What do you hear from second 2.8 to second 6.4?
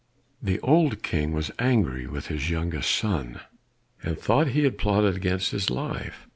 son, and thought he had plotted against his life.